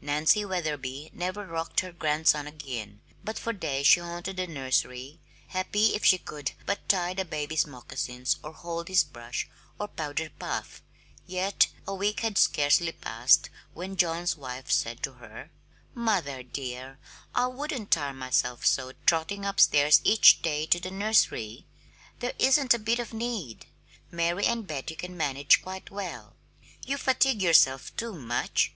Nancy 0.00 0.44
Wetherby 0.44 1.12
never 1.14 1.46
rocked 1.46 1.78
her 1.82 1.92
grandson 1.92 2.48
again, 2.48 3.00
but 3.22 3.38
for 3.38 3.52
days 3.52 3.86
she 3.86 4.00
haunted 4.00 4.36
the 4.36 4.48
nursery, 4.48 5.20
happy 5.46 5.94
if 5.94 6.04
she 6.04 6.18
could 6.18 6.50
but 6.66 6.88
tie 6.88 7.14
the 7.14 7.24
baby's 7.24 7.64
moccasins 7.64 8.38
or 8.42 8.52
hold 8.52 8.88
his 8.88 9.04
brush 9.04 9.48
or 9.78 9.86
powder 9.86 10.30
puff; 10.36 10.82
yet 11.28 11.68
a 11.86 11.94
week 11.94 12.18
had 12.22 12.36
scarcely 12.38 12.90
passed 12.90 13.50
when 13.72 13.94
John's 13.96 14.34
wife 14.36 14.68
said 14.68 15.00
to 15.04 15.12
her: 15.12 15.52
"Mother, 15.94 16.42
dear, 16.42 16.98
I 17.32 17.46
wouldn't 17.46 17.92
tire 17.92 18.12
myself 18.12 18.66
so 18.66 18.94
trotting 19.06 19.44
upstairs 19.44 20.00
each 20.02 20.42
day 20.42 20.66
to 20.66 20.80
the 20.80 20.90
nursery. 20.90 21.68
There 22.18 22.34
isn't 22.40 22.74
a 22.74 22.80
bit 22.80 22.98
of 22.98 23.14
need 23.14 23.66
Mary 24.10 24.44
and 24.44 24.66
Betty 24.66 24.96
can 24.96 25.16
manage 25.16 25.62
quite 25.62 25.88
well. 25.88 26.34
You 26.84 26.96
fatigue 26.98 27.40
yourself 27.40 27.96
too 27.96 28.12
much!" 28.14 28.72